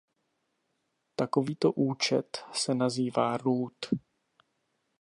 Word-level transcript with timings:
Takovýto 1.15 1.71
účet 1.71 2.37
se 2.53 2.75
nazývá 2.75 3.37
root. 3.37 3.85